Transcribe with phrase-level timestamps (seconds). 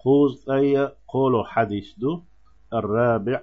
[0.00, 2.22] خوز أي قولوا حديث دو.
[2.72, 3.42] الرابع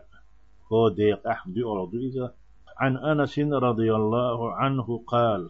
[0.72, 2.34] هو ديق أحمد أرضو إذا.
[2.78, 5.50] عن أنس رضي الله عنه قال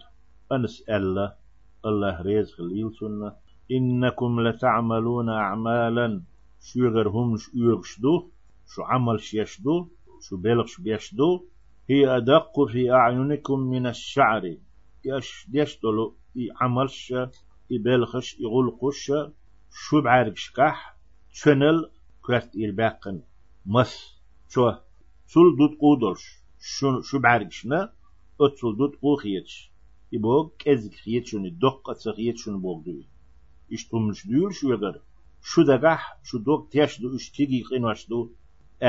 [0.51, 1.37] أنس ألا
[1.85, 3.35] الله رزق ليل سنة.
[3.71, 6.21] إنكم لتعملون أعمالا
[6.61, 8.29] شو هم شو
[8.67, 9.87] شو عمل شيشدو
[10.21, 11.45] شو بلغش بيشدو
[11.89, 14.57] هي أدق في أعينكم من الشعر.
[15.05, 17.13] يش يشتلو يعملش
[17.69, 19.11] يبلغش يغلقش
[19.71, 20.01] شو
[21.39, 21.79] Channel
[22.23, 23.17] kwart il baqin
[23.73, 23.91] mas
[24.51, 24.65] cho
[25.31, 26.25] sul dut qudolsh
[26.73, 27.79] shun shu bargishna
[28.45, 29.53] otsul dut uxiyech
[30.15, 31.93] ibo kezik yechuni doqqa
[32.27, 32.93] yechuni boldu.
[33.75, 34.95] İş tumluş düyül şu yadar.
[35.49, 38.19] Şu da gah şu dok teşdu üç tigi qinvaşdu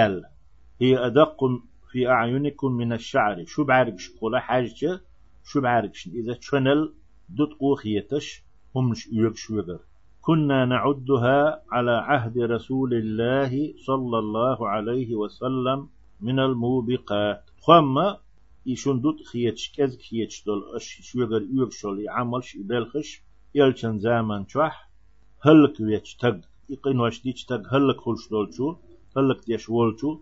[0.05, 0.17] el
[0.81, 1.55] hi adakkum
[1.89, 4.91] fi a'yunikum min aş-şa'ri şu bargish qola hajçi
[5.49, 6.83] şu bargishni iza channel
[7.37, 8.29] dut uxiyetish
[8.73, 9.81] humluş üyek şu yadar.
[10.27, 15.89] كنا نعدها على عهد رسول الله صلى الله عليه وسلم
[16.21, 17.51] من الموبقات.
[17.61, 18.19] خما
[18.67, 23.23] يشون دوت خيتش كز خيتش دول اش شوغر يوغ شول يعملش يبلخش
[23.55, 24.75] يلچن زمان چوح
[25.47, 28.77] هلك ويتش تگ يقين واش ديش تگ هلك خلش دول شو
[29.17, 30.21] هلك ديش وول شو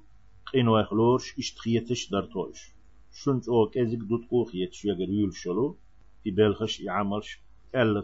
[0.53, 2.73] قين واخلورش اشت خيتش در توش
[3.13, 5.77] شنج أو كزك دوت قو خيتش يغر يول شلو
[6.25, 7.39] يبلخش يعملش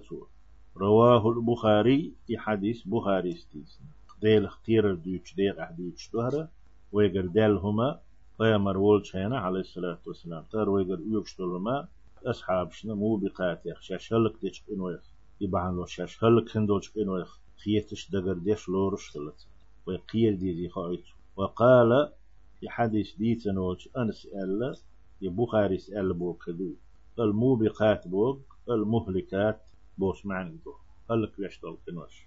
[0.09, 0.27] تو
[0.77, 3.81] رواه البخاري في حديث بخاري ستيس
[4.23, 6.49] ديل اختير دوش ديل احدوش دهره
[6.93, 8.01] ويقر دال هما
[8.39, 10.45] قيامر ولشينا عليه الصلاة والسلام.
[10.53, 11.89] تار ويقر يوكشتول ما
[12.27, 13.81] أصحاب شنا مو بقات يخ.
[13.81, 15.01] شاش هلك ديش إنويخ
[15.41, 19.47] يبعن لو شاش هلك هندوش إنويخ خيتش دقر ديش لورش خلت
[19.87, 21.05] ويقيل دي دي خايت.
[21.37, 22.13] وقال
[22.61, 24.75] في حديث دي تنوش أنس ألا
[25.23, 26.75] يبخاري سأل بوكدو
[27.19, 28.41] الموبقات بوك
[28.71, 29.63] المهلكات
[30.01, 30.75] بوش معنى دو
[31.11, 32.27] هلك يشتغل كنوش